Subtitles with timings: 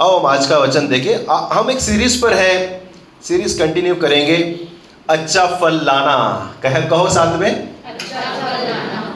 [0.00, 1.14] आओ हम आज का वचन देखें।
[1.54, 2.50] हम एक सीरीज़ पर है।
[3.22, 4.36] सीरीज़ कंटिन्यू करेंगे।
[5.08, 6.16] अच्छा फल लाना।
[6.62, 7.68] कह कहो साथ में।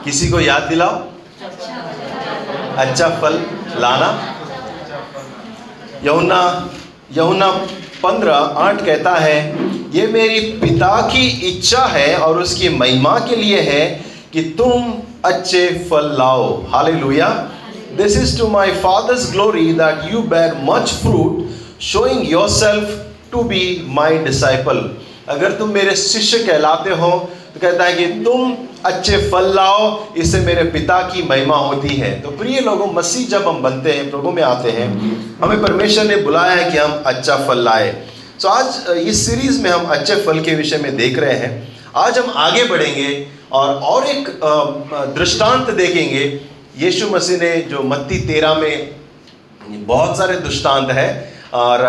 [0.03, 1.03] किसी को याद दिलाओ।
[2.77, 3.33] अच्छा फल
[3.77, 4.09] लाना।
[6.05, 6.69] यमुना
[7.17, 7.51] यमुना
[8.03, 9.37] पंद्रह आठ कहता है
[9.95, 13.85] ये मेरी पिता की इच्छा है और उसकी महिमा के लिए है
[14.33, 14.93] कि तुम
[15.25, 17.49] अच्छे फल लाओ। Hallelujah.
[17.97, 22.99] This is to my father's glory that you bear much fruit showing yourself
[23.31, 24.89] to be my disciple
[25.29, 27.09] अगर तुम मेरे शिष्य कहलाते हो
[27.53, 28.55] तो कहता है कि तुम
[28.85, 33.47] अच्छे फल लाओ, इससे मेरे पिता की महिमा होती है। तो प्रिय लोगों, मसीह जब
[33.47, 34.87] हम बनते हैं, प्रभु में आते हैं,
[35.41, 37.91] हमें परमेश्वर ने बुलाया है कि हम अच्छा फल लाए।
[38.41, 41.51] तो आज इस सीरीज़ में हम अच्छे फल के विषय में देख रहे हैं।
[41.95, 43.09] आज हम आगे बढ़ेंगे
[43.51, 44.29] और और एक
[45.17, 46.25] दृष्टांत देखेंगे।
[46.77, 48.95] यीशु मसीह ने जो मत्ती तेरह में
[49.87, 51.81] बहुत सारे दृष्टांत है, और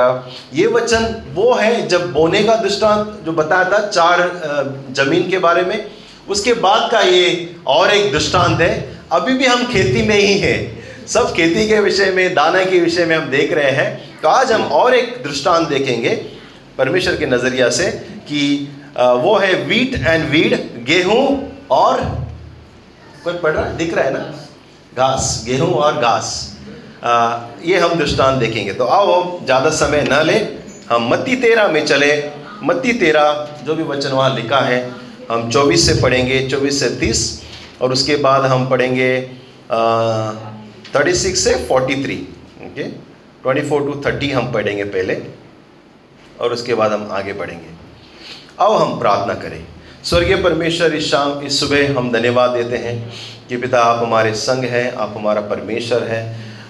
[0.55, 4.21] ये वचन वो है जब बोने का दृष्टांत जो बताया था चार
[4.97, 5.91] ज़मीन के बारे में,
[6.29, 8.73] उसके बाद का ये और एक दृष्टांत है।
[9.13, 13.05] अभी भी हम खेती में ही हैं। सब खेती के विषय में, दाना के विषय
[13.05, 16.15] में हम देख रहे हैं। तो आज हम और एक दृष्टांत देखेंगे
[16.79, 17.91] परमेश्वर के नज़रिया से
[18.29, 20.55] कि वो है वीट एंड वीड,
[20.87, 21.27] गेहूँ
[21.71, 22.01] और,
[23.25, 23.77] कोई पढ़ रहा है?
[23.77, 24.35] दिख रहा है ना?
[24.97, 26.27] घास, गेहूँ और घास।
[27.65, 30.39] ये हम दृष्टांत देखेंगे। तो आओ ज़्यादा समय न ले।
[30.91, 32.13] हम मत्ती तेरह में चले।
[32.63, 34.79] मत्ती तेरह, जो भी वचन वहाँ लिखा है,
[35.31, 37.43] हम चौबीस से पढ़ेंगे, चौबीस से तीस,
[37.81, 39.11] और उसके बाद हम पढ़ेंगे
[40.95, 42.17] थर्टी सिक्स से forty three.
[42.65, 42.83] Okay?
[43.43, 45.17] Twenty four to thirty हम पढ़ेंगे पहले,
[46.41, 47.73] और उसके बाद हम आगे बढ़ेंगे।
[48.61, 49.65] अब हम प्रार्थना करें।
[50.05, 53.13] स्वर्गीय परमेश्वर, इस शाम, इस सुबह हम धन्यवाद देते हैं।
[53.49, 56.23] कि पिता आप हमारे संग हैं, आप हमारा परमेश्वर है।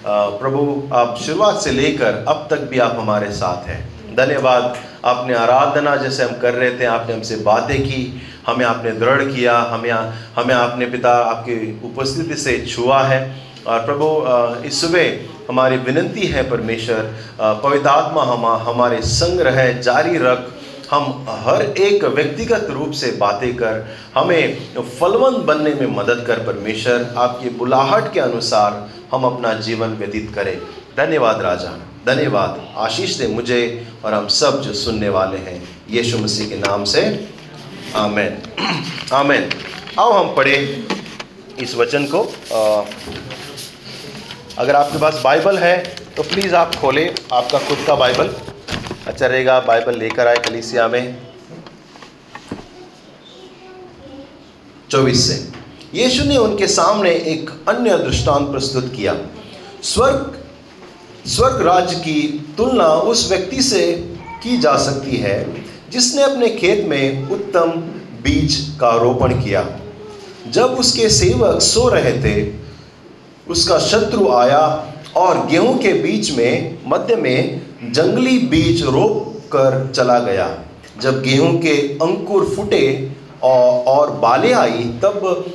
[0.07, 5.95] प्रभु, आप शुरुआत से लेकर अब तक भी आप हमारे साथ हैं। धन्यवाद, आपने आराधना
[5.95, 9.89] जैसे हम कर रहे थे, आपने हमसे बातें की, हमें आपने दृढ़ किया, हमें
[10.35, 13.21] हमें आपने पिता आपकी उपस्थिति से छुआ है।
[13.67, 14.07] और प्रभु
[14.67, 15.05] इस सुबह
[15.49, 17.13] हमारी विनंती है परमेश्वर
[17.63, 20.51] पवित्र आत्मा हम, हमारे संग रहे, जारी रख।
[20.91, 27.13] हम हर एक व्यक्तिगत रूप से बातें कर हमें फलवंत बनने में मदद कर परमेश्वर
[27.17, 30.61] आपकी बुलाहट के अनुसार हम अपना जीवन व्यतीत करें।
[30.97, 31.79] धन्यवाद राजा
[32.13, 36.83] धन्यवाद आशीष दे मुझे और हम सब जो सुनने वाले हैं यीशु मसीह के नाम
[36.83, 37.29] से।
[37.95, 38.37] आमेन।
[39.13, 39.49] आमेन।
[39.99, 40.87] आओ हम पढ़े
[41.59, 42.85] इस वचन को। अ,
[44.57, 48.54] अगर आपके पास बाइबल है तो प्लीज़ आप खोलें आपका खुद का बाइबल।
[49.07, 51.17] अच्छा रहेगा, बाइबल लेकर आए कलीसिया में।
[54.91, 55.35] चौबीस से,
[55.93, 59.15] यीशु ने उनके सामने एक अन्य दृष्टांत प्रस्तुत किया।
[59.83, 60.33] स्वर्ग
[61.27, 62.21] स्वर्ग राज्य की
[62.57, 63.91] तुलना उस व्यक्ति से
[64.43, 65.37] की जा सकती है,
[65.91, 67.71] जिसने अपने खेत में उत्तम
[68.23, 69.65] बीज का रोपण किया।
[70.47, 72.51] जब उसके सेवक सो रहे थे,
[73.47, 74.61] उसका शत्रु आया
[75.15, 80.47] और गेहूँ के बीच में, मध्य में जंगली बीज रोप कर चला गया।
[81.01, 83.11] जब गेहूँ के अंकुर फूटे
[83.43, 85.45] और, बाले आई तब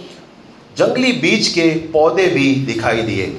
[0.77, 3.33] जंगली बीज के पौधे भी दिखाई दिए।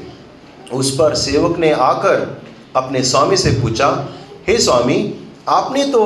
[0.74, 2.42] उस पर सेवक ने आकर
[2.76, 3.90] अपने स्वामी से पूछा
[4.48, 4.98] हे स्वामी
[5.50, 6.04] आपने तो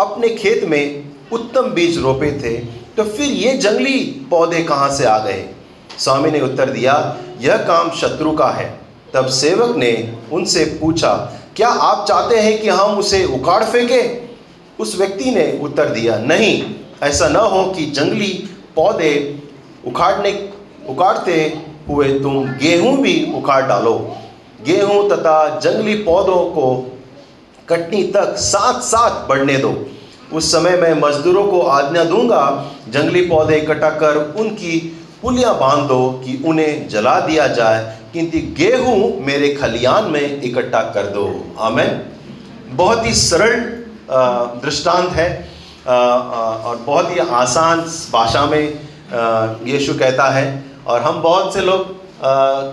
[0.00, 2.56] अपने खेत में उत्तम बीज रोपे थे
[2.96, 3.98] तो फिर ये जंगली
[4.30, 5.44] पौधे कहाँ से आ गए?
[5.98, 6.94] स्वामी ने उत्तर दिया
[7.40, 8.66] यह काम शत्रु का है।
[9.14, 9.92] तब सेवक ने
[10.32, 11.12] उनसे पूछा
[11.56, 14.02] क्या आप चाहते हैं कि हम उसे उखाड़ फेंके?
[14.82, 18.32] उस व्यक्ति ने उत्तर दिया, नहीं, ऐसा न हो कि जंगली
[18.76, 19.40] पौधे
[19.86, 20.50] उखाड़ने,
[20.88, 23.94] उखाड़ते हुए तुम गेहूँ भी उखाड़ डालो।
[24.66, 26.98] गेहूँ तथा जंगली पौधों को
[27.68, 29.86] कटनी तक साथ साथ बढ़ने दो।
[30.32, 34.78] उस समय मैं मजदूरों को आज्ञा दूँगा, जंगली पौधे इकट्ठा कर उनकी
[35.22, 38.96] पुलियाँ बाँध दो कि उन्हें जला दिया जाए। किंतु गेहूँ
[39.26, 41.24] मेरे खलियान में इकट्ठा कर दो।
[41.60, 42.00] आमेन।
[42.72, 43.60] बहुत ही सरल
[44.64, 45.28] दृष्टांत है।
[45.86, 47.80] और बहुत ही आसान
[48.12, 48.62] भाषा में
[49.66, 50.44] यीशु कहता है।
[50.86, 52.00] और हम बहुत से लोग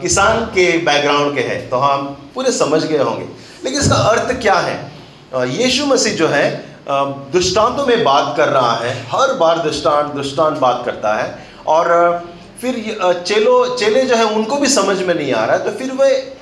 [0.01, 3.25] किसान के बैकग्राउंड के हैं तो हम पूरे समझ गए होंगे।
[3.63, 4.77] लेकिन इसका अर्थ क्या है?
[5.53, 6.43] यीशु मसीह जो है
[6.89, 11.87] दृष्टांतों में बात कर रहा है। हर बार दृष्टांत दृष्टांत बात करता है। और
[12.61, 15.91] फिर चेलो चेले जो है उनको भी समझ में नहीं आ रहा है। तो फिर
[15.91, 16.37] वे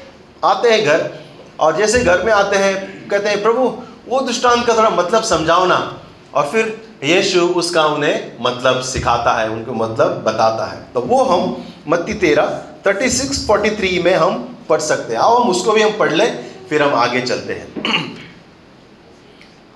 [0.46, 1.12] आते हैं घर
[1.60, 5.66] और जैसे घर में आते हैं कहते हैं प्रभु वो दृष्टांत का थोड़ा मतलब समझाओ
[5.66, 6.00] ना।
[6.34, 11.66] और फिर यीशु उसका उन्हें मतलब सिखाता है उनको मतलब बताता है। तो वो हम
[11.88, 15.82] मत्ती तेरह थर्टी सिक्स फोर्टी थ्री में हम पढ़ सकते हैं। आओ हम उसको भी
[15.82, 17.68] हम पढ़ लें फिर हम आगे चलते हैं।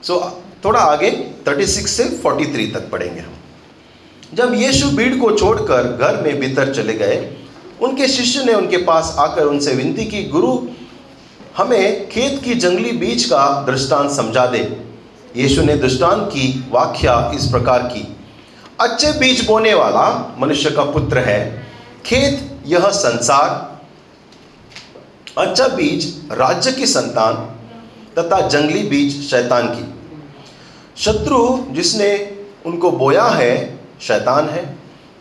[0.03, 1.11] सो so, थोड़ा आगे
[1.47, 3.33] 36 से 43 तक पढ़ेंगे हम।
[4.33, 7.37] जब यीशु भीड़ को छोड़कर घर में भीतर चले गए,
[7.81, 10.57] उनके शिष्य ने उनके पास आकर उनसे विनती की, गुरु,
[11.57, 14.59] हमें खेत की जंगली बीज का दृष्टांत समझा दे।
[15.37, 18.15] यीशु ने दृष्टांत की व्याख्या इस प्रकार की,
[18.81, 21.67] अच्छे बीज बोने वाला मनुष्य का पुत्र है।
[22.05, 23.69] खेत, यह संसार।
[25.37, 27.33] अच्छा बीज, राज्य की संतान
[28.17, 29.85] तथा जंगली बीज, शैतान की।
[30.97, 32.09] शत्रु जिसने
[32.65, 34.63] उनको बोया है शैतान है।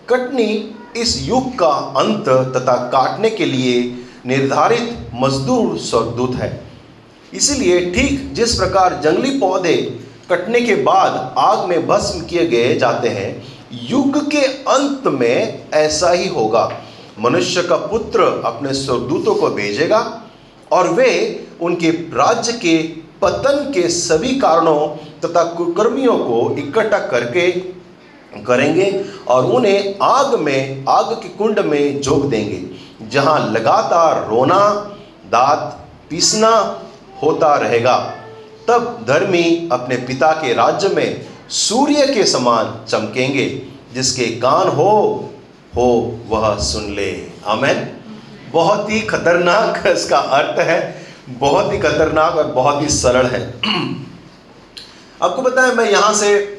[0.09, 3.81] कटनी इस युग का अंत तथा काटने के लिए
[4.27, 6.51] निर्धारित मजदूर स्वर्गदूत है।
[7.33, 9.75] इसलिए ठीक जिस प्रकार जंगली पौधे
[10.31, 13.43] कटने के बाद आग में भस्म किए गए जाते हैं,
[13.85, 16.71] युग के अंत में ऐसा ही होगा।
[17.21, 20.01] मनुष्य का पुत्र अपने स्वर्गदूतों को भेजेगा
[20.73, 21.11] और वे
[21.61, 22.77] उनके राज्य के,
[23.23, 24.89] पतन के सभी कारणों
[25.21, 27.51] तथा कुकर्मियों को इकट्ठा करके
[28.37, 32.67] करेंगे और उन्हें आग में, आग के कुंड में झोंक देंगे,
[33.09, 34.59] जहाँ लगातार रोना,
[35.27, 36.83] दांत पीसना
[37.23, 38.15] होता रहेगा।
[38.69, 43.63] तब धर्मी अपने पिता के राज्य में सूर्य के समान चमकेंगे,
[43.95, 45.27] जिसके कान हो
[45.77, 47.97] हो वह सुन ले। आमेन।
[48.53, 53.61] बहुत ही खतरनाक इसका अर्थ है। बहुत ही खतरनाक और बहुत ही सरल है।
[55.23, 56.57] आपको पता है, मैं यहाँ से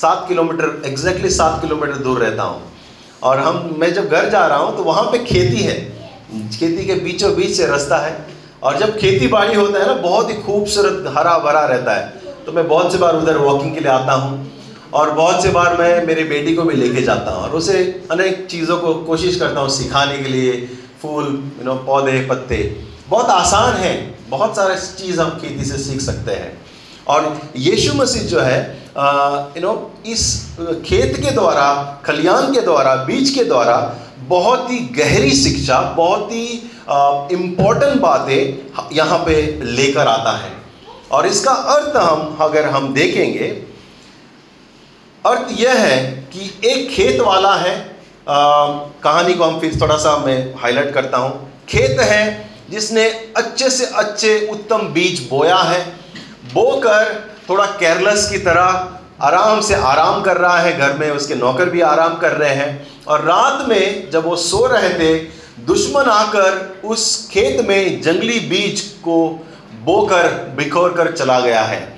[0.00, 2.62] सात किलोमीटर एग्जैक्टली सात किलोमीटर दूर रहता हूँ।
[3.22, 5.96] और हम, मैं जब घर जा रहा हूँ तो वहाँ पे खेती है।
[6.58, 8.26] खेती के बीचों बीच से रास्ता है।
[8.62, 12.08] और जब खेती बाड़ी होता है ना, बहुत ही खूबसूरत हरा भरा रहता है।
[12.46, 14.52] तो मैं बहुत से बार उधर वॉकिंग के लिए आता हूँ।
[14.94, 18.46] और बहुत से बार मैं मेरी बेटी को भी लेके जाता हूँ। और उसे अनेक
[18.50, 20.52] चीज़ों को कोशिश करता हूँ सिखाने के लिए।
[21.02, 21.24] फूल
[21.58, 26.32] यू नो पौधे, पत्ते। बहुत आसान है। बहुत सारे चीज़ हम खेती से सीख सकते
[26.32, 26.62] हैं।
[27.08, 29.72] और यीशु मसीह जो है यू नो
[30.06, 30.22] इस
[30.86, 31.64] खेत के द्वारा
[32.04, 33.76] खलियान के द्वारा बीज के द्वारा
[34.28, 36.46] बहुत ही गहरी शिक्षा बहुत ही
[37.36, 39.34] इम्पोर्टेंट बातें यहाँ पे
[39.64, 40.50] लेकर आता है।
[41.12, 43.48] और इसका अर्थ हम अगर हम देखेंगे
[45.24, 46.00] अर्थ यह है
[46.32, 47.76] कि एक खेत वाला है
[48.28, 48.66] आ,
[49.02, 51.32] कहानी को हम फिर थोड़ा सा मैं हाईलाइट करता हूँ।
[51.68, 52.24] खेत है
[52.70, 55.84] जिसने अच्छे से अच्छे उत्तम बीज बोया है।
[56.54, 61.68] बोकर थोड़ा केयरलेस की तरह आराम से आराम कर रहा है घर में, उसके नौकर
[61.70, 65.18] भी आराम कर रहे हैं। और रात में जब वो सो रहे थे,
[65.66, 69.46] दुश्मन आकर उस खेत में जंगली बीज को
[69.84, 71.96] बोकर, बिखोर कर चला गया है।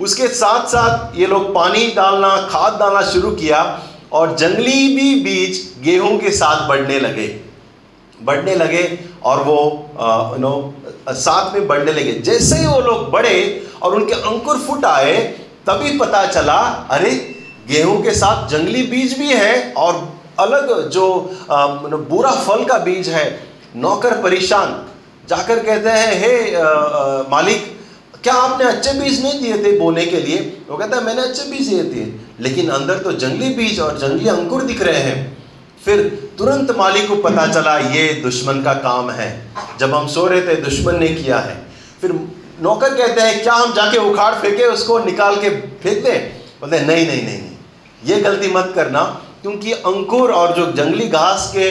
[0.00, 3.80] उसके साथ साथ ये लोग पानी डालना, खाद डालना शुरू किया
[4.12, 7.45] और जंगली भी बीज गेहूँ के साथ बढ़ने लगे।
[8.20, 8.82] बढ़ने लगे
[9.24, 9.58] और वो
[10.32, 10.74] यू नो
[11.10, 13.38] साथ में बढ़ने लगे। जैसे ही वो लोग बढ़े
[13.82, 15.16] और उनके अंकुर फुट आए,
[15.66, 16.58] तभी पता चला,
[16.90, 17.10] अरे,
[17.68, 20.08] गेहूँ के साथ जंगली बीज भी है और
[20.40, 21.06] अलग जो
[21.50, 23.28] बुरा फल का बीज है,
[23.76, 24.82] नौकर परेशान।
[25.28, 27.74] जाकर कहते हैं, हे मालिक,
[28.24, 30.38] क्या आपने अच्छे बीज नहीं दिए थे बोने के लिए?
[30.70, 32.04] वो कहता है, मैंने अच्छे बीज दिए थे,
[32.40, 35.35] लेकिन अंदर तो जंगली बीज और जंगली अंकुर दिख रहे हैं।
[35.86, 36.00] फिर
[36.38, 39.28] तुरंत मालिक को पता चला ये दुश्मन का काम है।
[39.80, 41.54] जब हम सो रहे थे दुश्मन ने किया है।
[42.00, 42.12] फिर
[42.62, 46.30] नौकर कहते हैं क्या हम जाके उखाड़ फेंके उसको निकाल के फेंक दें?
[46.60, 47.54] बोलते नहीं नहीं नहीं नहीं।
[48.06, 49.02] ये गलती मत करना
[49.42, 51.70] क्योंकि अंकुर और जो जंगली घास के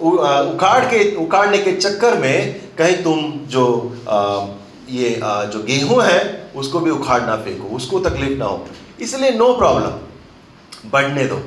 [0.00, 3.66] उखाड़ के उखाड़ने के चक्कर में कहीं तुम जो
[4.08, 4.46] आ,
[4.90, 8.66] ये आ, जो गेहूँ है उसको भी उखाड़ ना फेंको उसको तकलीफ़ ना हो।
[9.00, 11.42] इसलिए नो प्रॉब्लम बढ़ने दो।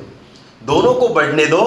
[0.66, 1.60] दोनों को बढ़ने दो,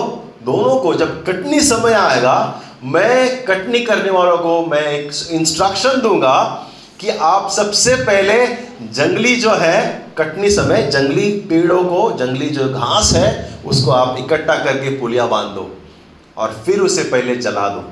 [0.44, 6.68] दोनों को जब कटनी समय आएगा, मैं कटनी करने वालों को मैं एक इंस्ट्रक्शन दूँगा
[7.00, 8.48] कि आप सबसे पहले
[8.94, 14.56] जंगली जो है, कटनी समय, जंगली पेड़ों को, जंगली जो घास है, उसको आप इकट्ठा
[14.56, 15.78] करके पुलिया बाँध दो
[16.38, 17.84] और फिर उसे पहले जला दो।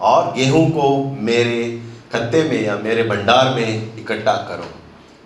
[0.00, 1.82] और गेहूँ को मेरे
[2.12, 4.79] खत्ते में या मेरे भंडार में इकट्ठा करो।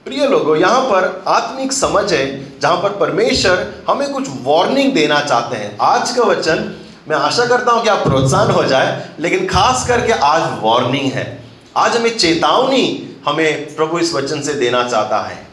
[0.05, 5.57] प्रिय लोगों, यहाँ पर आत्मिक समझ है, जहाँ पर परमेश्वर हमें कुछ वार्निंग देना चाहते
[5.57, 6.75] हैं। आज का वचन,
[7.09, 11.45] मैं आशा करता हूँ कि आप प्रोत्साहन हो जाए, लेकिन खास करके आज वार्निंग है।
[11.77, 15.47] आज हमें चेतावनी हमें प्रभु इस वचन से देना चाहता है।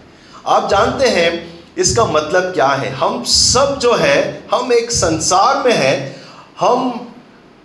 [0.48, 2.91] आप जानते हैं, इसका मतलब क्या है?
[2.91, 6.22] हम सब जो है, हम एक संसार में है,
[6.60, 7.12] हम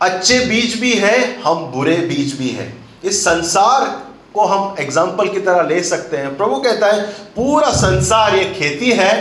[0.03, 4.06] अच्छे बीज भी हैं, हम बुरे बीज भी हैं। इस संसार
[4.37, 7.03] को हम एग्ज़ाम्पल की तरह ले सकते हैं। प्रभु कहता है,
[7.37, 9.15] पूरा संसार ये खेती है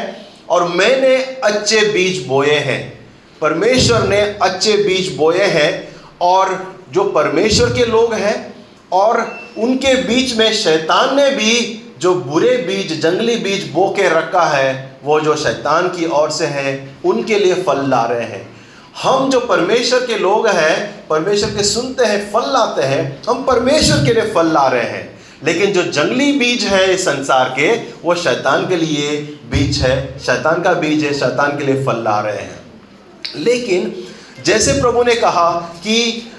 [0.49, 2.81] और मैंने अच्छे बीज बोए हैं।
[3.41, 5.71] परमेश्वर ने अच्छे बीज बोए हैं
[6.21, 6.57] और
[6.93, 8.35] जो परमेश्वर के लोग हैं
[8.93, 9.19] और
[9.57, 14.97] उनके बीच में शैतान ने भी जो बुरे बीज, जंगली बीज बो के रखा है,
[15.03, 18.54] वो जो शैतान की ओर से है, उनके लिए फल ला रहे हैं।
[19.03, 23.97] हम जो परमेश्वर के लोग हैं, परमेश्वर के सुनते हैं, फल लाते हैं, हम परमेश्वर
[23.97, 28.15] के लिए फल ला रहे हैं। लेकिन जो जंगली बीज है इस संसार के, वो
[28.15, 29.21] शैतान के लिए
[29.51, 32.59] बीज है। शैतान का बीज है, शैतान के लिए फल ला रहे हैं।
[33.35, 33.95] लेकिन
[34.45, 36.31] जैसे प्रभु ने कहा कि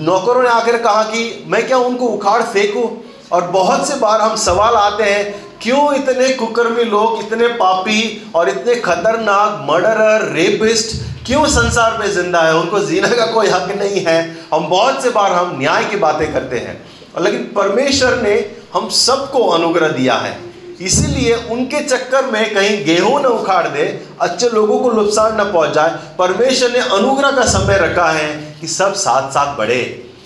[0.00, 3.08] नौकरों ने आकर कहा कि, मैं क्या उनको उखाड़ फेंकूं?
[3.32, 8.48] और बहुत से बार हम सवाल आते हैं, क्यों इतने कुकर्मी लोग, इतने पापी और
[8.48, 12.54] इतने खतरनाक, मर्डरर, रेपिस्ट क्यों संसार में ज़िंदा है?
[12.54, 14.20] उनको जीने का कोई हक नहीं है।
[14.54, 16.74] हम बहुत से बार हम न्याय की बातें करते हैं,
[17.20, 18.34] लेकिन परमेश्वर ने
[18.74, 20.36] हम सबको अनुग्रह दिया है।
[20.80, 23.84] इसीलिए उनके चक्कर में कहीं गेहूँ न उखाड़ दे,
[24.20, 28.66] अच्छे लोगों को नुकसान न पहुँच जाए परमेश्वर ने अनुग्रह का समय रखा है कि
[28.68, 29.82] सब साथ साथ बढ़े।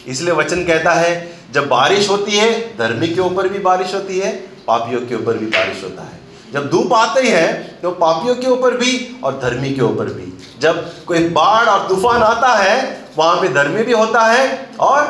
[0.07, 1.13] इसलिए वचन कहता है,
[1.53, 4.33] जब बारिश होती है, धर्मी के ऊपर भी बारिश होती है,
[4.67, 6.16] पापियों के ऊपर भी बारिश होता है।
[6.53, 10.85] जब धूप आते हैं तो पापियों के ऊपर भी और धर्मी के ऊपर भी। जब
[11.07, 15.03] कोई बाढ़ और तूफ़ान आता है, वहाँ पे धर्मी भी होता है और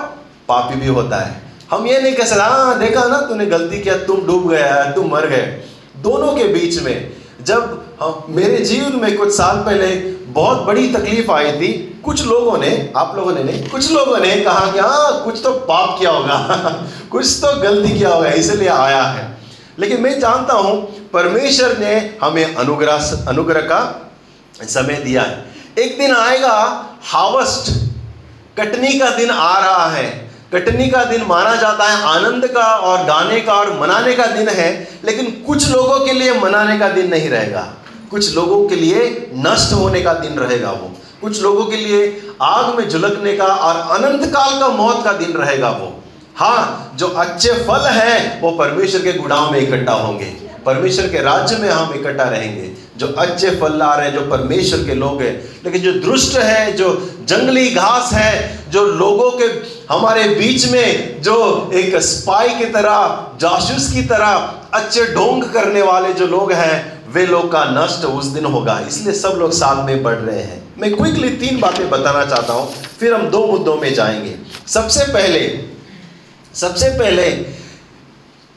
[0.49, 1.40] पापी भी होता है।
[1.71, 5.11] हम ये नहीं कह सकते हाँ देखा ना, तूने गलती किया, तुम डूब गया तुम
[5.11, 5.47] मर गए।
[6.02, 7.12] दोनों के बीच में,
[7.43, 9.95] जब मेरे जीवन में कुछ साल पहले
[10.33, 11.73] बहुत बड़ी तकलीफ़ आई थी,
[12.05, 15.52] कुछ लोगों ने, आप लोगों ने नहीं, कुछ लोगों ने कहा कि हाँ कुछ तो
[15.69, 16.37] पाप किया होगा,
[17.11, 19.35] कुछ तो गलती किया होगा, इसलिए आया है।
[19.78, 23.80] लेकिन मैं जानता हूँ परमेश्वर ने हमें अनुग्रह अनुग्रह का
[24.64, 25.44] समय दिया है।
[25.78, 26.56] एक दिन आएगा
[27.04, 27.70] हावस्ट
[28.58, 30.06] कटनी का दिन आ रहा है।
[30.52, 34.49] कटनी का दिन माना जाता है आनंद का और गाने का और मनाने का दिन
[34.49, 34.68] है,
[35.04, 37.66] लेकिन कुछ लोगों के लिए मनाने का दिन नहीं रहेगा।
[38.11, 39.04] कुछ लोगों के लिए
[39.37, 43.99] नष्ट होने का दिन रहेगा वो। कुछ लोगों के लिए आग में झुलकने का और
[43.99, 45.92] अनंत काल का मौत का दिन रहेगा वो।
[46.37, 51.56] हाँ जो अच्छे फल हैं, वो परमेश्वर के गुड़ाव में इकट्ठा होंगे। परमेश्वर के राज्य
[51.56, 55.61] में हम इकट्ठा रहेंगे, जो अच्छे फल ला रहे हैं, जो परमेश्वर के लोग हैं।
[55.64, 59.44] लेकिन जो दुष्ट है, जो जंगली घास है, जो लोगों के
[59.94, 66.12] हमारे बीच में, जो एक स्पाई की तरह, जासूस की तरह अच्छे ढोंग करने वाले
[66.12, 70.02] जो लोग हैं, वे लोग का नष्ट उस दिन होगा। इसलिए सब लोग साथ में
[70.02, 73.94] बढ़ रहे हैं। मैं क्विकली तीन बातें बताना चाहता हूँ, फिर हम दो मुद्दों में
[73.94, 74.35] जाएँगे।
[74.66, 75.64] सबसे पहले
[76.54, 77.55] सबसे पहले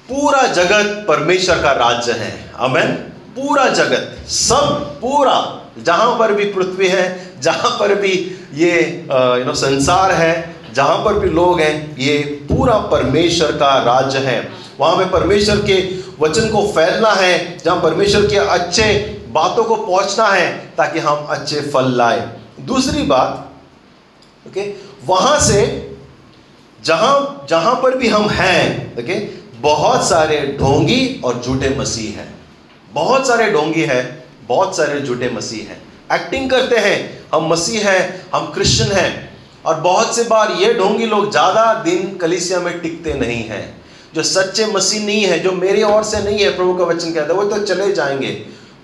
[0.09, 2.91] पूरा जगत परमेश्वर का राज्य है। अमेन
[3.35, 5.35] पूरा जगत, सब, पूरा।
[5.79, 8.11] जहाँ पर भी पृथ्वी है, जहाँ पर भी
[8.53, 8.71] ये
[9.09, 12.17] यू नो संसार है, जहाँ पर भी लोग हैं, ये
[12.49, 14.39] पूरा परमेश्वर का राज्य है।
[14.79, 15.77] वहाँ पे परमेश्वर के
[16.19, 18.87] वचन को फैलना है, जहाँ परमेश्वर के अच्छे
[19.31, 22.27] बातों को पहुँचना है, ताकि हम अच्छे फल लाए।
[22.65, 23.45] दूसरी बात
[24.47, 24.61] ओके
[25.05, 25.61] वहाँ से
[26.79, 29.15] जहाँ जहाँ पर भी हम हैं ओके
[29.61, 32.33] बहुत सारे ढोंगी और झूठे मसीह हैं।
[32.93, 34.03] बहुत सारे ढोंगी हैं,
[34.47, 36.97] बहुत सारे झूठे मसीह हैं। एक्टिंग करते हैं,
[37.33, 39.29] हम मसीह हैं, हम क्रिश्चियन हैं।
[39.65, 43.63] और बहुत से बार ये ढोंगी लोग ज़्यादा दिन कलिसिया में टिकते नहीं हैं।
[44.15, 47.33] जो सच्चे मसीह नहीं है, जो मेरे ओर से नहीं है, प्रभु का वचन कहता
[47.33, 48.31] है, वो तो चले जाएँगे।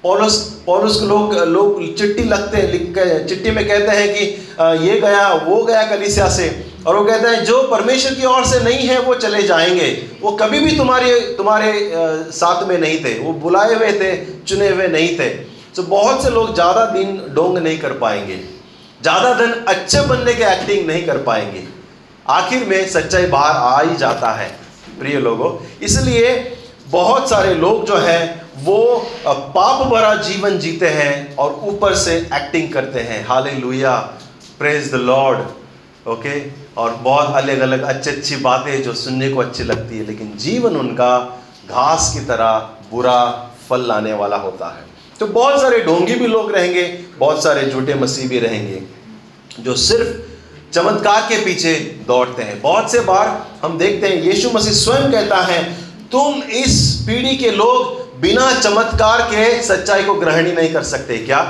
[0.03, 2.97] पॉलुस पॉलुस को लोग लोग चिट्ठी लगते हैं, लिख
[3.29, 6.49] चिट्ठी में कहते हैं कि ये गया, वो गया कलिसिया से
[6.85, 9.89] और वो कहते हैं, जो परमेश्वर की ओर से नहीं है, वो चले जाएँगे।
[10.21, 11.71] वो कभी भी तुम्हारे तुम्हारे
[12.33, 15.29] साथ में नहीं थे। वो बुलाए हुए थे, चुने हुए नहीं थे।
[15.75, 18.35] तो बहुत से लोग ज़्यादा दिन डोंग नहीं कर पाएँगे।
[19.01, 21.63] ज़्यादा दिन अच्छे बनने के एक्टिंग नहीं कर पाएँगे।
[22.29, 24.47] आखिर में सच्चाई बाहर आ ही जाता है,
[24.99, 25.51] प्रिय लोगों।
[25.81, 26.31] इसलिए
[26.87, 32.71] बहुत सारे लोग जो हैं, वो पाप भरा जीवन जीते हैं और ऊपर से एक्टिंग
[32.73, 33.49] करते हैं। All
[34.59, 36.39] praise the lord okay
[36.77, 40.75] और बहुत अलग अलग अच्छी अच्छी बातें जो सुनने को अच्छी लगती है, लेकिन जीवन
[40.75, 41.17] उनका
[41.69, 42.57] घास की तरह
[42.91, 43.21] बुरा
[43.69, 44.83] फल लाने वाला होता है।
[45.19, 46.83] तो बहुत सारे ढोंगी भी लोग रहेंगे,
[47.19, 48.81] बहुत सारे झूठे मसीह भी रहेंगे,
[49.59, 51.73] जो सिर्फ़ चमत्कार के पीछे
[52.07, 53.27] दौड़ते हैं। बहुत से बार
[53.63, 55.63] हम देखते हैं, यीशु मसीह स्वयं कहता है,
[56.11, 61.17] तुम इस पीढ़ी के लोग बिना चमत्कार के सच्चाई को ग्रहण ही नहीं कर सकते,
[61.17, 61.41] क्या?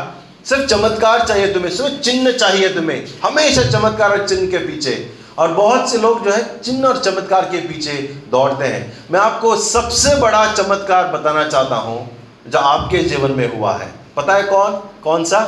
[0.45, 4.91] सिर्फ़ चमत्कार चाहिए तुम्हें, सिर्फ़ चिन्ह चाहिए तुम्हें। हमेशा चमत्कार और चिन्ह के पीछे
[5.37, 7.93] और बहुत से लोग जो है चिन्ह और चमत्कार के पीछे
[8.31, 13.77] दौड़ते हैं। मैं आपको सबसे बड़ा चमत्कार बताना चाहता हूँ, जो आपके जीवन में हुआ
[13.77, 14.71] है। पता है कौन?
[15.03, 15.39] कौन सा?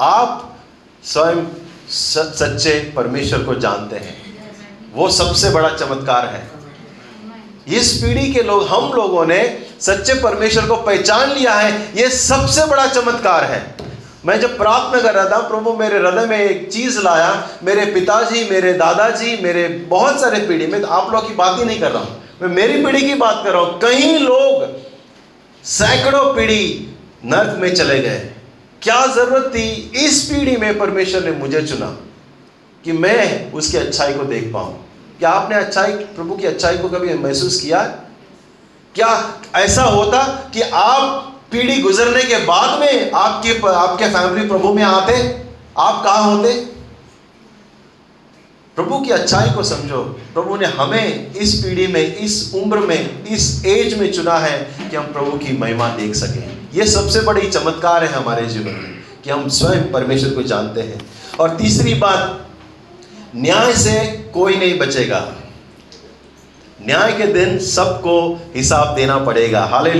[0.00, 0.56] आप
[1.04, 1.44] स्वयं
[1.90, 4.16] सच्चे परमेश्वर को जानते हैं।
[4.94, 6.50] वो सबसे बड़ा चमत्कार है।
[7.68, 12.66] इस पीढ़ी के लोग, हम लोगों ने सच्चे परमेश्वर को पहचान लिया है। ये सबसे
[12.66, 13.76] बड़ा चमत्कार है।
[14.26, 18.50] मैं जब प्रार्थना कर रहा था, प्रभु मेरे हृदय में एक चीज़ लाया। मेरे पिताजी,
[18.50, 21.90] मेरे दादाजी, मेरे बहुत सारे पीढ़ी, में तो आप लोग की बात ही नहीं कर
[21.90, 24.64] रहा हूँ। मैं मेरी पीढ़ी की बात कर रहा हूँ। कहीं लोग
[25.64, 28.18] सैकड़ों पीढ़ी नर्क में चले गए।
[28.82, 31.86] क्या ज़रूरत थी इस पीढ़ी में परमेश्वर ने मुझे चुना
[32.84, 34.84] कि मैं उसकी अच्छाई को देख पाऊँ?
[35.18, 37.82] क्या आपने अच्छाई, प्रभु की अच्छाई को कभी महसूस किया?
[38.94, 44.82] क्या ऐसा होता कि आप पीढ़ी गुजरने के बाद में आपके आपके फैमिली प्रभु में
[44.82, 45.42] आते,
[45.78, 46.76] आप कहा होते?
[48.76, 53.64] प्रभु की अच्छाई को समझो। प्रभु ने हमें इस पीढ़ी में, इस उम्र में, इस
[53.66, 54.58] एज में चुना है
[54.90, 59.04] कि हम प्रभु की महिमा देख सकें। ये सबसे बड़ी चमत्कार है हमारे जीवन में
[59.24, 61.06] कि हम स्वयं परमेश्वर को जानते हैं।
[61.40, 62.46] और तीसरी बात,
[63.36, 65.32] न्याय से कोई नहीं बचेगा।
[66.86, 69.94] न्याय के दिन सबको हिसाब देना पड़ेगा। हाले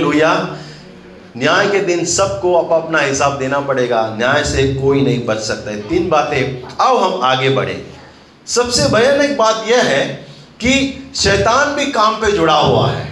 [1.37, 5.71] न्याय के दिन सबको अप अपना हिसाब देना पड़ेगा। न्याय से कोई नहीं बच सकता।
[5.71, 7.87] है तीन बातें। अब हम आगे बढ़े।
[8.47, 10.07] सबसे भयानक बात यह है
[10.59, 13.05] कि शैतान भी काम पे जुड़ा हुआ है।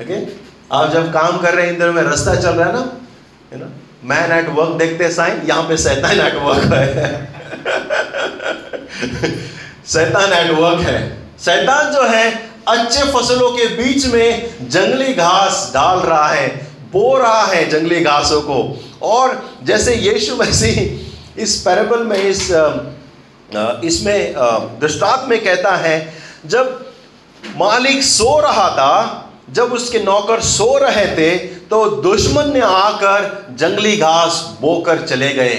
[0.00, 0.26] ओके
[0.72, 2.92] आप जब काम कर रहे हैं, इंद्र में रास्ता चल रहा है ना?
[3.52, 3.66] है ना
[4.04, 7.28] मैन एट वर्क देखते साइन यहाँ पे शैतान एट वर्क है।
[9.86, 15.98] शैतान एट वर्क है। शैतान जो है, अच्छे फ़सलों के बीच में जंगली घास डाल
[15.98, 16.65] रहा है।
[16.96, 18.58] बो रहा है जंगली घासों को।
[19.04, 22.50] और जैसे यीशु मसीह इस पैरेबल में, इस
[23.84, 24.34] इसमें
[24.80, 25.96] दृष्टांत में कहता है,
[26.46, 26.84] जब
[27.56, 31.36] मालिक सो रहा था, जब उसके नौकर सो रहे थे
[31.66, 35.54] तो दुश्मन ने आकर जंगली घास बोकर चले गए।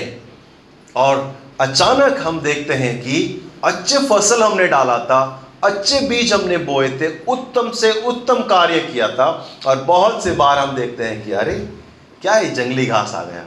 [0.95, 3.19] और अचानक हम देखते हैं कि
[3.63, 5.21] अच्छे फ़सल हमने डाला था
[5.63, 10.59] अच्छे बीज हमने बोए थे, उत्तम से उत्तम कार्य किया था, और बहुत से बार
[10.59, 11.53] हम देखते हैं कि अरे,
[12.21, 13.43] क्या ये जंगली घास आ गया?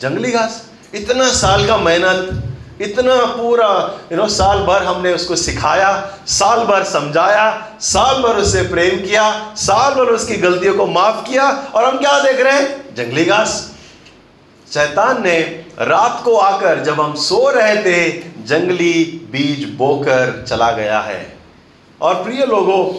[0.00, 0.70] जंगली घास?
[0.94, 2.42] इतना साल का मेहनत,
[2.82, 8.62] इतना पूरा यू नो साल भर हमने उसको सिखाया, साल भर समझाया, साल भर उससे
[8.62, 12.94] प्रेम किया, साल भर उसकी गलतियों को माफ़ किया, और हम क्या देख रहे हैं?
[12.94, 13.69] जंगली घास।
[14.74, 15.38] शैतान ने
[15.78, 21.36] रात को आकर जब हम सो रहे थे, जंगली बीज बोकर चला गया है।
[22.00, 22.94] और प्रिय लोगों,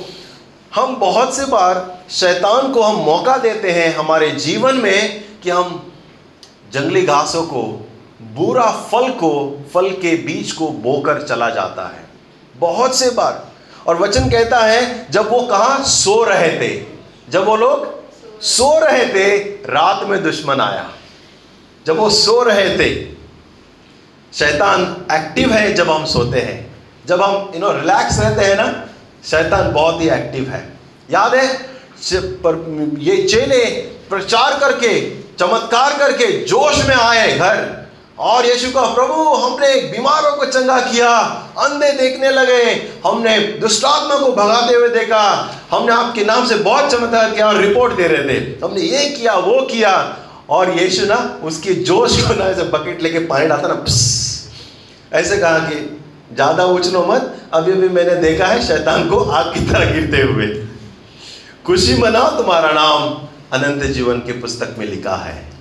[0.76, 5.94] हम बहुत से बार शैतान को हम मौका देते हैं हमारे जीवन में कि हम
[6.74, 7.90] जंगली घासों को,
[8.22, 12.04] बुरा फल को, फल के बीज को बोकर चला जाता है।
[12.58, 13.48] बहुत से बार।
[13.88, 16.86] और वचन कहता है, जब वो कहा सो रहे थे,
[17.30, 18.02] जब वो लोग
[18.42, 19.38] सो रहे थे,
[19.74, 20.90] रात में दुश्मन आया।
[21.88, 23.12] जब वो सो रहे थे,
[24.34, 26.76] शैतान एक्टिव है जब हम सोते हैं।
[27.08, 28.88] जब हम यू नो रिलैक्स रहते हैं ना,
[29.26, 30.78] शैतान बहुत ही एक्टिव है।
[31.12, 31.72] याद है
[32.14, 32.54] पर,
[32.98, 33.66] ये चेले
[34.10, 37.82] प्रचार करके, चमत्कार करके जोश में आए घर।
[38.20, 41.18] और यीशु का प्रभु, हमने बीमारों को चंगा किया,
[41.58, 42.64] अंधे देखने लगे।
[43.06, 47.94] हमने दुष्टात्मा को भगाते हुए देखा। हमने आपके नाम से बहुत चमत्कार किया और रिपोर्ट
[47.94, 50.18] दे रहे थे। हमने ये किया, वो किया।
[50.52, 53.86] और यीशु ना उसकी जोश को ना ऐसे बकेट लेके पानी डालता ना
[55.20, 55.76] ऐसे कहा कि,
[56.34, 60.48] ज़्यादा उछलो मत, अभी अभी मैंने देखा है शैतान को आग की तरह गिरते हुए।
[61.66, 63.10] खुशी मनाओ तुम्हारा नाम,
[63.54, 65.52] अनंत जीवन की पुस्तक में लिखा है।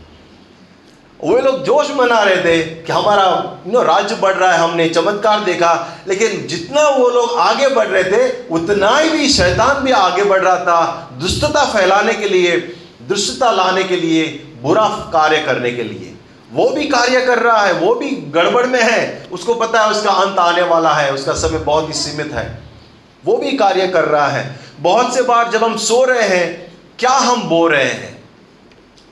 [1.20, 3.24] वे लोग जोश मना रहे थे कि हमारा
[3.66, 8.04] नो राज्य बढ़ रहा है, हमने चमत्कार देखा। लेकिन जितना वो लोग आगे बढ़ रहे
[8.04, 12.56] थे, उतना ही भी शैतान भी आगे बढ़ रहा था। दुष्टता फैलाने के लिए,
[13.08, 16.14] दुष्टता लाने के लिए बुरा कार्य करने के लिए।
[16.52, 20.10] वो भी कार्य कर रहा है, वो भी गड़बड़ में है। उसको पता है उसका
[20.10, 22.58] अंत आने वाला है, उसका समय बहुत ही सीमित है।
[23.24, 27.10] वो भी कार्य कर रहा है। बहुत से बार जब हम सो रहे हैं, क्या
[27.10, 28.24] हम बो रहे हैं?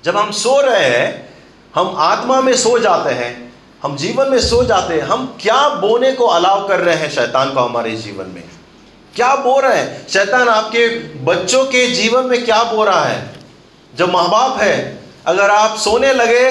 [0.05, 1.35] जब हम सो रहे हैं,
[1.75, 6.13] हम आत्मा में सो जाते हैं, हम जीवन में सो जाते हैं, हम क्या बोने
[6.13, 8.45] को अलाव कर रहे हैं शैतान को हमारे जीवन में?
[9.15, 10.09] क्या बो रहे हैं?
[10.09, 10.89] शैतान आपके
[11.25, 13.33] बच्चों के जीवन में क्या बो रहा है?
[13.95, 16.51] जब माँ बाप है अगर आप सोने लगे,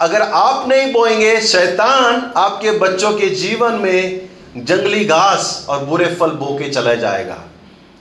[0.00, 6.30] अगर आप नहीं बोएँगे, शैतान आपके बच्चों के जीवन में जंगली घास और बुरे फल
[6.30, 7.38] बो के चला जाएगा।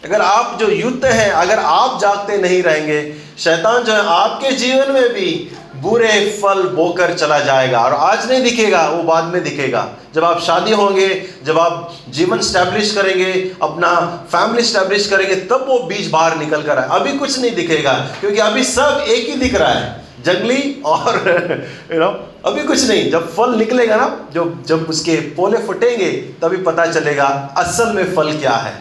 [0.05, 4.91] अगर आप जो युद्ध हैं, अगर आप जागते नहीं रहेंगे, शैतान जो है आपके जीवन
[4.91, 9.87] में भी बुरे फल बोकर चला जाएगा और आज नहीं दिखेगा, वो बाद में दिखेगा।
[10.15, 11.07] जब आप शादी होंगे,
[11.43, 13.93] जब आप जीवन स्टैब्लिश करेंगे, अपना
[14.31, 18.37] फैमिली स्टैब्लिश करेंगे, तब वो बीज बाहर निकल कर आए। अभी कुछ नहीं दिखेगा, क्योंकि
[18.37, 22.09] अभी सब एक ही दिख रहा है, जंगली और यू नो
[22.45, 26.11] अभी कुछ नहीं। जब फल निकलेगा ना, जो, जब उसके पोले फुटेंगे,
[26.41, 27.25] तभी पता चलेगा
[27.57, 28.73] असल में फल क्या है।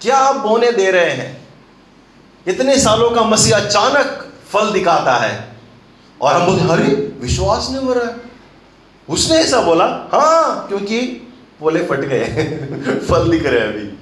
[0.00, 1.36] क्या आप बोने दे रहे हैं?
[2.46, 5.49] इतने सालों का मसीह अचानक फल दिखाता है।
[6.22, 8.16] और हम बोलते, अरे, विश्वास नहीं हो रहा है।
[9.08, 11.28] उसने ऐसा बोला हाँ क्योंकि
[11.60, 12.24] बोले फट गए
[13.08, 13.98] फल दिख रहे अभी।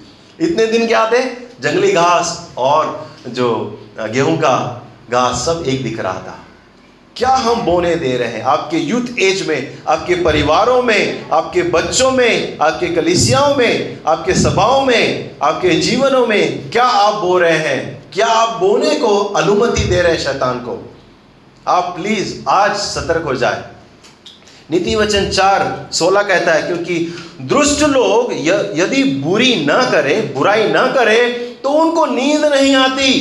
[0.46, 1.24] इतने दिन क्या थे?
[1.60, 6.38] जंगली घास और जो गेहूँ का घास सब एक दिख रहा था।
[7.16, 8.42] क्या हम बोने दे रहे हैं?
[8.42, 14.84] आपके यूथ एज में, आपके परिवारों में, आपके बच्चों में, आपके कलिसियाओं में, आपके सभाओं
[14.84, 18.10] में, आपके जीवनों में क्या आप बो रहे हैं?
[18.12, 20.97] क्या आप बोने को अनुमति दे रहे हैं शैतान को?
[21.68, 23.64] आप प्लीज़ आज सतर्क हो जाए।
[24.70, 26.94] नीति वचन चार सोलह कहता है, क्योंकि
[27.42, 28.32] दुष्ट लोग
[28.78, 31.28] यदि बुरी ना करे, बुराई ना करे
[31.62, 33.12] तो उनको नींद नहीं आती।